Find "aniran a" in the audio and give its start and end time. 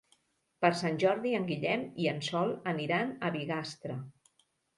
2.73-3.31